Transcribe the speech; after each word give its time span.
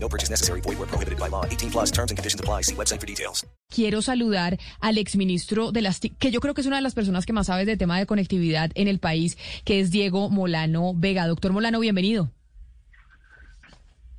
No 0.00 0.08
purchase 0.08 0.30
necessary. 0.30 0.60
Void 0.62 0.78
where 0.78 0.88
prohibited 0.88 1.18
by 1.18 1.28
law. 1.28 1.44
18 1.44 1.70
plus 1.70 1.90
terms 1.90 2.10
and 2.10 2.18
conditions 2.18 2.40
apply. 2.40 2.62
See 2.62 2.74
website 2.74 3.00
for 3.00 3.06
details. 3.06 3.46
Quiero 3.70 4.00
saludar 4.00 4.58
al 4.80 4.96
exministro 4.96 5.72
de 5.72 5.82
las 5.82 6.00
que 6.00 6.30
yo 6.30 6.40
creo 6.40 6.54
que 6.54 6.62
es 6.62 6.66
una 6.66 6.76
de 6.76 6.82
las 6.82 6.94
personas 6.94 7.26
que 7.26 7.34
más 7.34 7.48
sabe 7.48 7.66
de 7.66 7.76
tema 7.76 7.98
de 7.98 8.06
conectividad 8.06 8.70
en 8.74 8.88
el 8.88 8.98
país, 8.98 9.36
que 9.64 9.80
es 9.80 9.90
Diego 9.90 10.30
Molano 10.30 10.94
Vega. 10.94 11.26
Doctor 11.26 11.52
Molano, 11.52 11.80
bienvenido. 11.80 12.30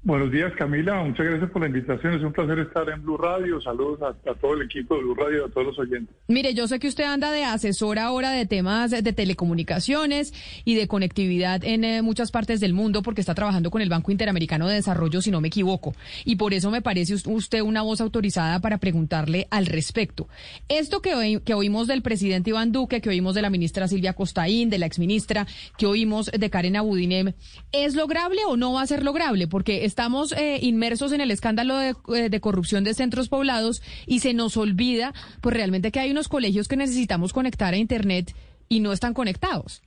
Buenos 0.01 0.31
días, 0.31 0.53
Camila. 0.57 1.03
Muchas 1.03 1.25
gracias 1.25 1.51
por 1.51 1.61
la 1.61 1.67
invitación. 1.67 2.13
Es 2.13 2.23
un 2.23 2.31
placer 2.31 2.57
estar 2.59 2.89
en 2.89 3.03
Blue 3.03 3.17
Radio. 3.17 3.59
Saludos 3.59 3.99
a, 4.01 4.33
todo 4.35 4.53
el 4.53 4.61
equipo 4.61 4.95
de 4.95 5.01
Blue 5.01 5.13
Radio 5.13 5.45
a 5.45 5.49
todos 5.49 5.67
los 5.67 5.79
oyentes. 5.79 6.15
Mire, 6.29 6.53
yo 6.53 6.67
sé 6.69 6.79
que 6.79 6.87
usted 6.87 7.03
anda 7.03 7.31
de 7.33 7.43
asesor 7.43 7.99
ahora 7.99 8.31
de 8.31 8.45
temas 8.45 8.91
de 8.91 9.13
telecomunicaciones 9.13 10.33
y 10.63 10.75
de 10.75 10.87
conectividad 10.87 11.65
en 11.65 11.83
eh, 11.83 12.01
muchas 12.01 12.31
partes 12.31 12.61
del 12.61 12.73
mundo 12.73 13.01
porque 13.03 13.19
está 13.19 13.35
trabajando 13.35 13.71
con 13.71 13.81
el 13.81 13.89
Banco 13.89 14.11
Interamericano 14.13 14.69
de 14.69 14.75
Desarrollo, 14.75 15.21
si 15.21 15.31
no 15.31 15.41
me 15.41 15.49
equivoco. 15.49 15.93
Y 16.23 16.37
por 16.37 16.53
eso 16.53 16.71
me 16.71 16.81
parece 16.81 17.13
us- 17.13 17.27
usted 17.27 17.59
una 17.61 17.81
voz 17.81 17.99
autorizada 17.99 18.59
para 18.61 18.77
preguntarle 18.77 19.47
al 19.51 19.65
respecto. 19.65 20.29
Esto 20.69 21.01
que, 21.01 21.13
oí- 21.13 21.41
que 21.41 21.53
oímos 21.53 21.87
del 21.87 22.01
presidente 22.01 22.51
Iván 22.51 22.71
Duque, 22.71 23.01
que 23.01 23.09
oímos 23.09 23.35
de 23.35 23.41
la 23.41 23.49
ministra 23.49 23.89
Silvia 23.89 24.13
Costaín, 24.13 24.69
de 24.69 24.79
la 24.79 24.85
exministra, 24.85 25.45
que 25.77 25.85
oímos 25.87 26.27
de 26.31 26.49
Karen 26.49 26.77
Abudinem, 26.77 27.33
¿es 27.73 27.95
lograble 27.95 28.39
o 28.47 28.55
no 28.55 28.71
va 28.73 28.81
a 28.83 28.87
ser 28.87 29.03
lograble? 29.03 29.47
Porque 29.47 29.88
estamos 29.89 30.31
eh, 30.31 30.59
inmersos 30.61 31.11
en 31.11 31.19
el 31.19 31.31
escándalo 31.31 31.75
de, 31.75 31.95
eh, 32.15 32.29
de 32.29 32.39
corrupción 32.39 32.85
de 32.85 32.93
centros 32.93 33.27
poblados 33.27 33.81
y 34.05 34.19
se 34.19 34.33
nos 34.33 34.55
olvida, 34.55 35.13
pues 35.41 35.53
realmente 35.55 35.91
que 35.91 35.99
hay 35.99 36.11
unos 36.11 36.29
colegios 36.29 36.69
que 36.69 36.77
necesitamos 36.77 37.33
conectar 37.33 37.73
a 37.73 37.77
Internet 37.77 38.33
y 38.69 38.79
no 38.79 38.93
están 38.93 39.13
conectados. 39.13 39.81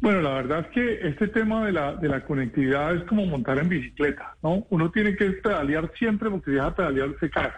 Bueno, 0.00 0.20
la 0.20 0.34
verdad 0.34 0.60
es 0.60 0.66
que 0.66 1.08
este 1.08 1.28
tema 1.28 1.64
de 1.64 1.72
la, 1.72 1.94
de 1.94 2.08
la 2.08 2.24
conectividad 2.24 2.94
es 2.94 3.04
como 3.04 3.24
montar 3.24 3.58
en 3.58 3.70
bicicleta, 3.70 4.36
¿no? 4.42 4.66
Uno 4.68 4.90
tiene 4.90 5.16
que 5.16 5.30
pedalear 5.30 5.90
siempre 5.96 6.28
porque 6.28 6.50
si 6.50 6.56
deja 6.56 6.66
de 6.66 6.72
pedalear 6.72 7.16
se 7.20 7.30
cae. 7.30 7.52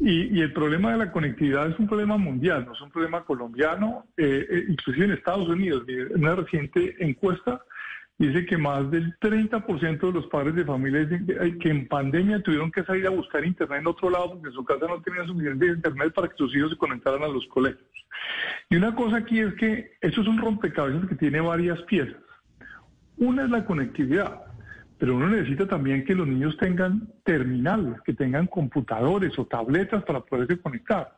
Y, 0.00 0.38
y 0.38 0.40
el 0.40 0.52
problema 0.52 0.92
de 0.92 0.98
la 0.98 1.12
conectividad 1.12 1.68
es 1.70 1.78
un 1.78 1.86
problema 1.86 2.16
mundial, 2.16 2.64
no 2.64 2.72
es 2.72 2.80
un 2.80 2.90
problema 2.90 3.22
colombiano, 3.24 4.06
eh, 4.16 4.46
eh, 4.50 4.64
inclusive 4.70 5.04
en 5.04 5.12
Estados 5.12 5.46
Unidos. 5.48 5.84
Mire, 5.86 6.06
Una 6.14 6.34
reciente 6.34 6.96
encuesta 6.98 7.60
dice 8.28 8.44
que 8.44 8.58
más 8.58 8.90
del 8.90 9.18
30% 9.18 9.98
de 9.98 10.12
los 10.12 10.26
padres 10.26 10.54
de 10.54 10.64
familia 10.64 11.08
que, 11.08 11.70
en 11.70 11.88
pandemia 11.88 12.42
tuvieron 12.42 12.70
que 12.70 12.84
salir 12.84 13.06
a 13.06 13.10
buscar 13.10 13.44
internet 13.44 13.80
en 13.80 13.86
otro 13.86 14.10
lado 14.10 14.32
porque 14.32 14.48
en 14.48 14.52
su 14.52 14.64
casa 14.64 14.86
no 14.86 15.00
tenían 15.00 15.26
suficiente 15.26 15.66
internet 15.66 16.12
para 16.14 16.28
que 16.28 16.36
sus 16.36 16.54
hijos 16.54 16.70
se 16.70 16.76
conectaran 16.76 17.22
a 17.22 17.28
los 17.28 17.46
colegios. 17.46 17.80
Y 18.68 18.76
una 18.76 18.94
cosa 18.94 19.16
aquí 19.16 19.40
es 19.40 19.54
que 19.54 19.92
eso 20.02 20.20
es 20.20 20.28
un 20.28 20.38
rompecabezas 20.38 21.08
que 21.08 21.14
tiene 21.14 21.40
varias 21.40 21.80
piezas. 21.82 22.20
Una 23.16 23.44
es 23.44 23.50
la 23.50 23.64
conectividad, 23.64 24.42
pero 24.98 25.16
uno 25.16 25.28
necesita 25.28 25.66
también 25.66 26.04
que 26.04 26.14
los 26.14 26.26
niños 26.26 26.58
tengan 26.58 27.08
terminales, 27.24 28.02
que 28.02 28.12
tengan 28.12 28.46
computadores 28.46 29.38
o 29.38 29.46
tabletas 29.46 30.04
para 30.04 30.20
poderse 30.20 30.60
conectar. 30.60 31.16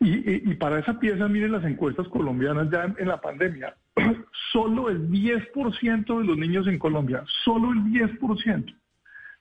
Y, 0.00 0.54
para 0.54 0.78
esa 0.78 0.98
pieza, 0.98 1.28
miren 1.28 1.52
las 1.52 1.64
encuestas 1.64 2.08
colombianas 2.08 2.68
ya 2.70 2.92
en 2.96 3.08
la 3.08 3.20
pandemia. 3.20 3.74
Solo 4.52 4.88
el 4.88 5.10
10% 5.10 6.18
de 6.18 6.24
los 6.24 6.38
niños 6.38 6.66
en 6.66 6.78
Colombia, 6.78 7.24
solo 7.44 7.72
el 7.72 7.78
10% 7.84 8.74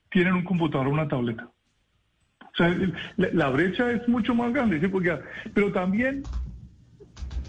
tienen 0.09 0.33
un 0.33 0.43
computador 0.43 0.88
o 0.88 0.91
una 0.91 1.07
tableta. 1.07 1.49
O 2.41 2.57
sea, 2.57 2.73
la 3.17 3.49
brecha 3.49 3.91
es 3.91 4.07
mucho 4.07 4.33
más 4.33 4.53
grande, 4.53 4.79
¿sí? 4.79 4.88
Porque- 4.88 5.19
pero 5.53 5.71
también 5.71 6.23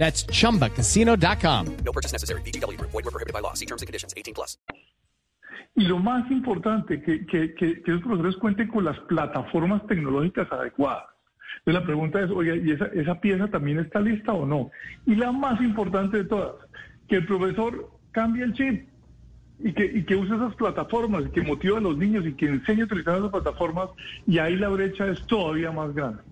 That's 0.00 0.24
chumbacasino.com. 0.24 1.76
No 1.84 1.92
purchase 1.92 2.12
necessary. 2.12 2.40
VGW 2.42 2.78
Group. 2.78 2.90
Void 2.90 3.04
where 3.04 3.12
prohibited 3.12 3.34
by 3.34 3.40
law. 3.40 3.52
See 3.52 3.66
terms 3.66 3.82
and 3.82 3.86
conditions. 3.86 4.14
18 4.16 4.32
plus. 4.34 4.56
Y 5.76 5.84
lo 5.84 5.98
más 5.98 6.28
importante, 6.30 7.00
que, 7.02 7.26
que, 7.26 7.54
que, 7.54 7.82
que 7.82 7.92
los 7.92 8.00
profesores 8.02 8.36
cuenten 8.36 8.68
con 8.68 8.84
las 8.84 8.98
plataformas 9.00 9.86
tecnológicas 9.86 10.50
adecuadas. 10.50 11.04
Entonces 11.58 11.80
la 11.80 11.86
pregunta 11.86 12.20
es, 12.20 12.30
oye, 12.30 12.56
¿y 12.64 12.72
esa, 12.72 12.86
esa 12.86 13.20
pieza 13.20 13.46
también 13.48 13.78
está 13.78 14.00
lista 14.00 14.32
o 14.32 14.46
no? 14.46 14.70
Y 15.06 15.14
la 15.14 15.32
más 15.32 15.60
importante 15.60 16.18
de 16.18 16.24
todas, 16.24 16.54
que 17.08 17.16
el 17.16 17.26
profesor 17.26 17.90
cambie 18.12 18.44
el 18.44 18.54
chip 18.54 18.88
y 19.58 19.72
que, 19.74 19.84
y 19.84 20.04
que 20.04 20.16
use 20.16 20.34
esas 20.34 20.54
plataformas, 20.54 21.24
y 21.26 21.30
que 21.30 21.42
motive 21.42 21.76
a 21.76 21.80
los 21.80 21.96
niños 21.96 22.26
y 22.26 22.32
que 22.32 22.46
enseñe 22.46 22.82
a 22.82 22.84
utilizar 22.84 23.18
esas 23.18 23.30
plataformas 23.30 23.90
y 24.26 24.38
ahí 24.38 24.56
la 24.56 24.70
brecha 24.70 25.06
es 25.06 25.24
todavía 25.26 25.70
más 25.70 25.94
grande. 25.94 26.22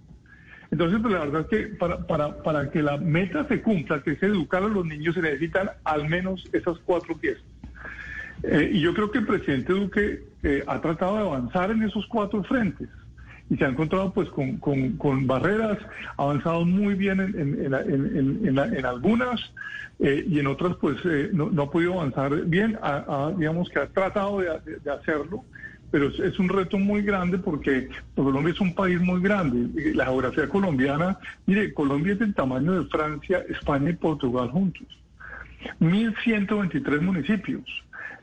Entonces, 0.70 0.98
pues 1.00 1.14
la 1.14 1.20
verdad 1.20 1.40
es 1.42 1.46
que 1.48 1.76
para, 1.76 2.06
para, 2.06 2.42
para 2.42 2.70
que 2.70 2.82
la 2.82 2.98
meta 2.98 3.46
se 3.48 3.62
cumpla, 3.62 4.02
que 4.02 4.12
es 4.12 4.22
educar 4.22 4.62
a 4.62 4.68
los 4.68 4.84
niños, 4.84 5.14
se 5.14 5.22
necesitan 5.22 5.70
al 5.84 6.08
menos 6.08 6.46
esas 6.52 6.78
cuatro 6.84 7.16
piezas. 7.16 7.42
Eh, 8.42 8.70
y 8.74 8.80
yo 8.80 8.92
creo 8.94 9.10
que 9.10 9.18
el 9.18 9.26
presidente 9.26 9.72
Duque 9.72 10.24
eh, 10.42 10.62
ha 10.66 10.80
tratado 10.80 11.16
de 11.16 11.22
avanzar 11.22 11.70
en 11.70 11.82
esos 11.82 12.06
cuatro 12.06 12.44
frentes 12.44 12.88
y 13.50 13.56
se 13.56 13.64
ha 13.64 13.68
encontrado 13.68 14.12
pues 14.12 14.28
con, 14.28 14.58
con- 14.58 14.96
con 14.98 15.26
barreras, 15.26 15.78
ha 16.18 16.22
avanzado 16.22 16.64
muy 16.66 16.94
bien 16.94 17.18
en, 17.18 17.34
en- 17.64 17.74
en 17.74 18.58
en- 18.58 18.84
algunas 18.86 19.40
eh, 20.00 20.22
y 20.28 20.38
en 20.38 20.46
otras 20.46 20.76
pues 20.76 20.98
eh, 21.06 21.30
no, 21.32 21.48
no 21.50 21.62
ha 21.62 21.70
podido 21.70 21.94
avanzar 21.94 22.42
bien, 22.44 22.78
Ha- 22.82 23.32
digamos 23.38 23.70
que 23.70 23.78
ha 23.80 23.86
tratado 23.88 24.40
de- 24.40 24.60
de 24.84 24.90
hacerlo, 24.92 25.44
pero 25.90 26.08
es, 26.08 26.38
un 26.38 26.48
reto 26.48 26.78
muy 26.78 27.02
grande 27.02 27.38
porque 27.38 27.88
Colombia 28.14 28.52
es 28.52 28.60
un 28.60 28.74
país 28.74 29.00
muy 29.00 29.20
grande, 29.22 29.94
la 29.94 30.04
geografía 30.06 30.48
colombiana, 30.48 31.18
mire, 31.46 31.72
Colombia 31.72 32.12
es 32.12 32.18
del 32.18 32.34
tamaño 32.34 32.72
de 32.82 32.88
Francia, 32.88 33.42
España 33.48 33.90
y 33.90 33.94
Portugal 33.96 34.50
juntos. 34.50 34.86
1.123 35.80 37.00
municipios. 37.00 37.64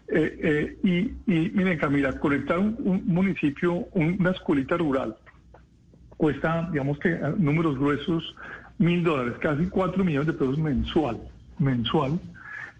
Eh, 0.07 0.37
eh, 0.41 0.77
y, 0.83 1.33
y 1.33 1.49
miren, 1.53 1.77
Camila, 1.79 2.13
conectar 2.19 2.59
un, 2.59 2.75
un 2.79 3.03
municipio, 3.07 3.73
un- 3.93 4.17
una 4.19 4.31
escuelita 4.31 4.77
rural, 4.77 5.15
cuesta, 6.17 6.69
digamos 6.71 6.99
que 6.99 7.09
a 7.13 7.29
números 7.37 7.77
gruesos, 7.77 8.35
mil 8.77 9.03
dólares, 9.03 9.33
casi 9.41 9.65
cuatro 9.67 10.03
millones 10.03 10.27
de 10.27 10.33
pesos 10.33 10.57
mensual, 10.57 11.17
mensual. 11.59 12.19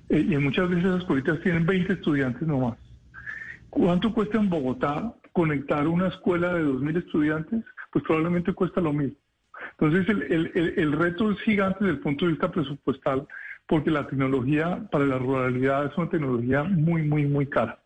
Eh, 0.09 0.19
y 0.29 0.38
muchas 0.38 0.69
veces 0.69 0.85
esas 0.85 1.00
escuelitas 1.00 1.41
tienen 1.41 1.66
20 1.66 1.94
estudiantes 1.94 2.47
nomás. 2.47 2.78
¿Cuánto 3.75 4.13
cuesta 4.13 4.38
en 4.38 4.50
Bogotá 4.50 5.13
conectar 5.34 5.86
una 5.86 6.08
escuela 6.08 6.53
de 6.53 6.63
2.000 6.63 6.96
estudiantes? 6.97 7.62
Pues 7.91 8.06
probablemente 8.06 8.53
cuesta 8.53 8.80
lo 8.80 8.94
mismo. 8.94 9.18
Entonces, 9.77 10.07
el, 10.07 10.24
el- 10.31 10.74
el- 10.77 10.92
reto 10.94 11.30
es 11.30 11.42
gigante 11.42 11.80
desde 11.81 11.95
el 11.98 12.00
punto 12.00 12.24
de 12.24 12.31
vista 12.31 12.50
presupuestal, 12.50 13.27
porque 13.68 13.92
la 13.92 14.07
tecnología 14.07 14.88
para 14.89 15.06
la 15.06 15.18
ruralidad 15.18 15.88
es 15.88 15.98
una 15.98 16.10
tecnología 16.10 16.63
muy, 16.63 17.01
muy, 17.01 17.25
muy 17.25 17.48
cara. 17.48 17.80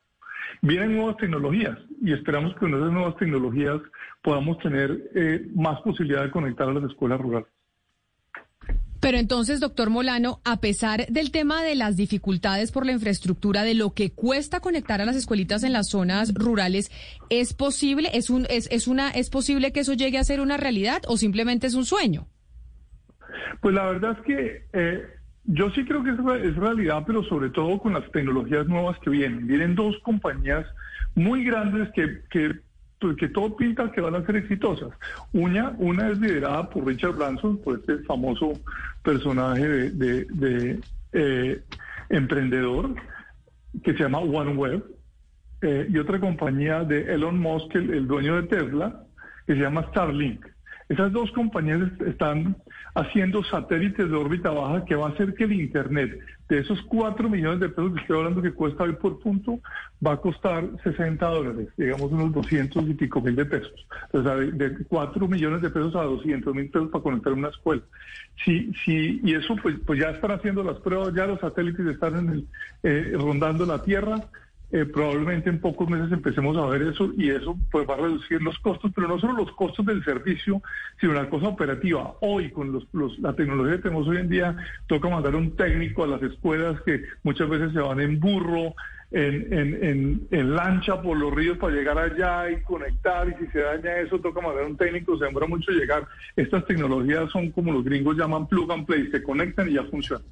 Vienen 0.61 0.95
nuevas 0.95 1.17
tecnologías 1.17 1.79
y 2.03 2.13
esperamos 2.13 2.53
que 2.53 2.59
con 2.59 2.75
esas 2.75 2.91
nuevas 2.91 3.15
tecnologías 3.17 3.81
podamos 4.21 4.59
tener 4.59 5.09
eh, 5.15 5.47
más 5.55 5.81
posibilidad 5.81 6.21
de 6.23 6.29
conectar 6.29 6.69
a 6.69 6.73
las 6.73 6.83
escuelas 6.83 7.19
rurales. 7.19 7.49
Pero 8.99 9.17
entonces, 9.17 9.59
doctor 9.59 9.89
Molano, 9.89 10.41
a 10.43 10.59
pesar 10.59 11.07
del 11.07 11.31
tema 11.31 11.63
de 11.63 11.75
las 11.75 11.95
dificultades 11.95 12.71
por 12.71 12.85
la 12.85 12.91
infraestructura, 12.91 13.63
de 13.63 13.73
lo 13.73 13.93
que 13.93 14.11
cuesta 14.11 14.59
conectar 14.59 14.99
a 15.01 15.05
las 15.05 15.15
escuelitas 15.15 15.63
en 15.63 15.73
las 15.73 15.89
zonas 15.89 16.33
rurales, 16.33 16.91
¿es 17.29 17.53
posible, 17.53 18.09
es 18.13 18.29
un, 18.29 18.45
es, 18.49 18.67
es 18.71 18.87
una, 18.87 19.09
es 19.11 19.29
posible 19.29 19.71
que 19.71 19.81
eso 19.81 19.93
llegue 19.93 20.17
a 20.17 20.23
ser 20.23 20.41
una 20.41 20.57
realidad 20.57 21.01
o 21.07 21.15
simplemente 21.15 21.67
es 21.67 21.75
un 21.75 21.85
sueño? 21.85 22.27
Pues 23.61 23.73
la 23.73 23.85
verdad 23.85 24.17
es 24.19 24.25
que 24.25 24.63
eh, 24.73 25.03
yo 25.45 25.69
sí 25.71 25.85
creo 25.85 26.03
que 26.03 26.11
es, 26.11 26.43
es 26.43 26.55
realidad, 26.57 27.03
pero 27.07 27.23
sobre 27.23 27.49
todo 27.49 27.79
con 27.79 27.93
las 27.93 28.09
tecnologías 28.11 28.67
nuevas 28.67 28.97
que 28.99 29.09
vienen. 29.09 29.47
Vienen 29.47 29.75
dos 29.75 29.95
compañías 30.03 30.65
muy 31.15 31.43
grandes 31.45 31.89
que, 31.93 32.21
que 32.29 32.59
que 33.17 33.29
todo 33.29 33.55
pinta 33.55 33.91
que 33.91 34.01
van 34.01 34.15
a 34.15 34.25
ser 34.25 34.35
exitosas. 34.35 34.89
Una, 35.31 35.73
una 35.77 36.09
es 36.09 36.19
liderada 36.19 36.69
por 36.69 36.85
Richard 36.85 37.15
Branson, 37.15 37.57
por 37.57 37.79
este 37.79 37.99
famoso 37.99 38.53
personaje 39.03 39.67
de, 39.67 40.25
de, 40.25 40.79
eh, 41.13 41.61
emprendedor 42.09 42.95
que 43.83 43.93
se 43.93 43.99
llama 43.99 44.19
OneWeb, 44.19 44.83
eh, 45.61 45.87
y 45.89 45.97
otra 45.97 46.19
compañía 46.19 46.83
de 46.83 47.13
Elon 47.13 47.39
Musk, 47.39 47.75
el 47.75 48.07
dueño 48.07 48.41
de 48.41 48.47
Tesla, 48.47 49.03
que 49.45 49.53
se 49.53 49.61
llama 49.61 49.87
Starlink. 49.89 50.45
Esas 50.89 51.11
dos 51.11 51.31
compañías 51.31 51.81
están 52.07 52.57
haciendo 52.95 53.43
satélites 53.43 54.09
de 54.09 54.15
órbita 54.15 54.49
baja 54.49 54.85
que 54.85 54.95
va 54.95 55.07
a 55.07 55.11
hacer 55.11 55.35
que 55.35 55.43
el 55.43 55.53
Internet 55.53 56.19
de 56.49 56.57
esos 56.57 56.81
4 56.81 57.29
millones 57.29 57.59
de 57.59 57.69
pesos 57.69 57.93
que 57.93 58.01
estoy 58.01 58.17
hablando 58.17 58.41
que 58.41 58.51
cuesta 58.51 58.83
hoy 58.83 58.93
por 58.93 59.19
punto, 59.19 59.59
va 60.05 60.13
a 60.13 60.17
costar 60.17 60.65
60 60.83 61.23
dólares, 61.27 61.67
digamos 61.77 62.11
unos 62.11 62.33
200 62.33 62.89
y 62.89 62.93
pico 62.95 63.21
mil 63.21 63.35
de 63.35 63.45
pesos. 63.45 63.87
O 64.13 64.23
sea, 64.23 64.35
de, 64.35 64.83
4 64.85 65.27
millones 65.27 65.61
de 65.61 65.69
pesos 65.69 65.95
a 65.95 66.01
200 66.01 66.55
mil 66.55 66.71
pesos 66.71 66.89
para 66.89 67.03
conectar 67.03 67.33
una 67.33 67.49
escuela. 67.49 67.83
Sí, 68.43 68.71
sí, 68.83 69.21
y 69.23 69.35
eso 69.35 69.55
pues, 69.61 69.75
pues 69.85 69.99
ya 69.99 70.09
están 70.09 70.31
haciendo 70.31 70.63
las 70.63 70.77
pruebas, 70.79 71.13
ya 71.13 71.27
los 71.27 71.39
satélites 71.39 71.85
están 71.85 72.17
en 72.17 72.29
el, 72.29 72.47
eh, 72.81 73.11
rondando 73.13 73.67
la 73.67 73.83
Tierra 73.83 74.15
eh, 74.71 74.85
probablemente 74.85 75.49
en 75.49 75.59
pocos 75.59 75.89
meses 75.89 76.11
empecemos 76.11 76.55
a 76.55 76.67
ver 76.67 76.83
eso 76.83 77.11
y 77.17 77.31
eso 77.31 77.57
pues 77.71 77.89
va 77.89 77.95
a 77.95 77.97
reducir 77.97 78.41
los 78.41 78.59
costos, 78.59 78.91
pero 78.93 79.07
no 79.07 79.19
solo 79.19 79.33
los 79.33 79.51
costos 79.53 79.85
del 79.85 80.03
servicio, 80.03 80.61
sino 80.99 81.13
una 81.13 81.29
cosa 81.29 81.47
operativa. 81.47 82.13
Hoy, 82.21 82.51
con 82.51 82.71
los, 82.71 83.19
la 83.19 83.33
tecnología 83.33 83.77
que 83.77 83.83
tenemos 83.83 84.07
hoy 84.07 84.17
en 84.17 84.29
día, 84.29 84.55
toca 84.87 85.09
mandar 85.09 85.35
un 85.35 85.55
técnico 85.55 86.03
a 86.03 86.07
las 86.07 86.21
escuelas 86.21 86.79
que 86.81 87.03
muchas 87.23 87.49
veces 87.49 87.73
se 87.73 87.79
van 87.79 87.99
en 87.99 88.19
burro, 88.19 88.75
en, 89.11 89.51
en, 89.51 90.27
en, 90.29 90.55
lancha 90.55 91.01
por 91.01 91.17
los 91.17 91.33
ríos 91.33 91.57
para 91.57 91.73
llegar 91.73 91.97
allá 91.97 92.51
y 92.51 92.61
conectar, 92.61 93.27
y 93.27 93.43
si 93.43 93.51
se 93.51 93.61
daña 93.61 93.97
eso, 93.97 94.19
toca 94.19 94.39
mandar 94.39 94.65
un 94.65 94.77
técnico, 94.77 95.17
se 95.17 95.25
demora 95.25 95.47
mucho 95.47 95.71
llegar. 95.71 96.07
Estas 96.35 96.63
tecnologías 96.67 97.31
son 97.31 97.49
como 97.49 97.71
los 97.71 97.83
gringos 97.83 98.17
llaman 98.17 98.47
plug 98.47 98.71
and 98.71 98.85
play, 98.85 99.09
se 99.09 99.23
conectan 99.23 99.67
y 99.69 99.73
ya 99.73 99.83
funcionan. 99.85 100.27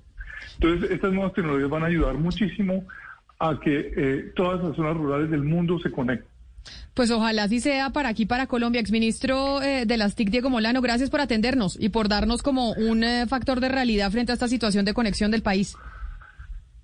Entonces, 0.59 0.91
estas 0.91 1.11
nuevas 1.11 1.33
tecnologías 1.33 1.69
van 1.69 1.83
a 1.83 1.87
ayudar 1.87 2.15
muchísimo 2.15 2.85
a 3.39 3.59
que 3.59 3.91
eh, 3.95 4.31
todas 4.35 4.63
las 4.63 4.75
zonas 4.75 4.97
rurales 4.97 5.29
del 5.29 5.43
mundo 5.43 5.79
se 5.79 5.91
conecten. 5.91 6.27
Pues 6.93 7.11
ojalá 7.11 7.43
así 7.43 7.59
sea 7.59 7.91
para 7.91 8.09
aquí, 8.09 8.25
para 8.25 8.47
Colombia. 8.47 8.81
Exministro 8.81 9.61
eh, 9.61 9.85
de 9.85 9.97
las 9.97 10.15
TIC, 10.15 10.29
Diego 10.29 10.49
Molano, 10.49 10.81
gracias 10.81 11.09
por 11.09 11.21
atendernos 11.21 11.77
y 11.79 11.89
por 11.89 12.09
darnos 12.09 12.41
como 12.41 12.71
un 12.73 13.03
eh, 13.03 13.25
factor 13.27 13.59
de 13.59 13.69
realidad 13.69 14.11
frente 14.11 14.31
a 14.31 14.33
esta 14.33 14.47
situación 14.47 14.83
de 14.83 14.93
conexión 14.93 15.31
del 15.31 15.43
país. 15.43 15.75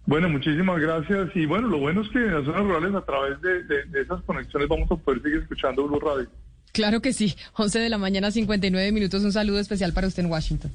Bueno, 0.06 0.30
muchísimas 0.30 0.80
gracias. 0.80 1.30
Y 1.36 1.46
bueno, 1.46 1.68
lo 1.68 1.80
bueno 1.80 2.02
es 2.02 2.10
que 2.10 2.20
en 2.20 2.34
las 2.34 2.46
zonas 2.46 2.62
rurales, 2.62 2.94
a 2.94 3.02
través 3.02 3.42
de, 3.42 4.02
esas 4.02 4.22
conexiones, 4.24 4.68
vamos 4.68 4.92
a 4.92 4.96
poder 4.96 5.22
seguir 5.22 5.40
escuchando 5.40 5.88
Blue 5.88 6.00
Radio. 6.00 6.28
Claro 6.74 7.02
que 7.02 7.14
sí. 7.14 7.36
11 7.56 7.80
de 7.80 7.90
la 7.90 7.98
mañana, 7.98 8.30
59 8.30 8.92
minutos. 8.92 9.24
Un 9.24 9.32
saludo 9.32 9.60
especial 9.60 9.94
para 9.94 10.08
usted 10.08 10.24
en 10.24 10.32
Washington. 10.32 10.72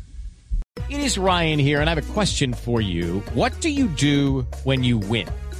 It 0.88 1.00
is 1.00 1.18
Ryan 1.18 1.58
here, 1.58 1.80
and 1.80 1.88
I 1.88 1.90
have 1.90 1.98
a 1.98 2.12
question 2.14 2.54
for 2.54 2.80
you. 2.80 3.22
What 3.34 3.52
do 3.60 3.68
you 3.68 3.88
do 3.88 4.46
when 4.64 4.82
you 4.82 4.98
win? 4.98 5.28